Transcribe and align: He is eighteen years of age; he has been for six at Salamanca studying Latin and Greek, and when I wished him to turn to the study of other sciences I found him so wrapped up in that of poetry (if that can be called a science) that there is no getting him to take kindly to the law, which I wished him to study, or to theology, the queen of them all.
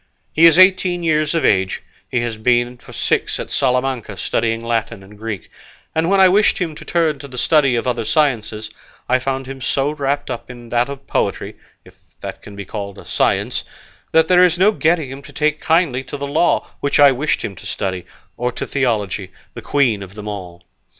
He 0.33 0.45
is 0.45 0.57
eighteen 0.57 1.03
years 1.03 1.35
of 1.35 1.45
age; 1.45 1.83
he 2.09 2.21
has 2.21 2.35
been 2.35 2.75
for 2.77 2.91
six 2.91 3.39
at 3.39 3.51
Salamanca 3.51 4.17
studying 4.17 4.63
Latin 4.65 5.03
and 5.03 5.15
Greek, 5.15 5.51
and 5.93 6.09
when 6.09 6.19
I 6.19 6.27
wished 6.27 6.57
him 6.57 6.73
to 6.73 6.83
turn 6.83 7.19
to 7.19 7.27
the 7.27 7.37
study 7.37 7.75
of 7.75 7.85
other 7.85 8.03
sciences 8.03 8.71
I 9.07 9.19
found 9.19 9.45
him 9.45 9.61
so 9.61 9.91
wrapped 9.91 10.31
up 10.31 10.49
in 10.49 10.69
that 10.69 10.89
of 10.89 11.05
poetry 11.05 11.53
(if 11.85 11.97
that 12.21 12.41
can 12.41 12.55
be 12.55 12.65
called 12.65 12.97
a 12.97 13.05
science) 13.05 13.63
that 14.11 14.27
there 14.27 14.43
is 14.43 14.57
no 14.57 14.71
getting 14.71 15.11
him 15.11 15.21
to 15.21 15.31
take 15.33 15.61
kindly 15.61 16.03
to 16.05 16.17
the 16.17 16.25
law, 16.25 16.71
which 16.79 16.99
I 16.99 17.11
wished 17.11 17.43
him 17.45 17.55
to 17.57 17.67
study, 17.67 18.07
or 18.37 18.51
to 18.53 18.65
theology, 18.65 19.29
the 19.53 19.61
queen 19.61 20.01
of 20.01 20.15
them 20.15 20.27
all. 20.27 20.63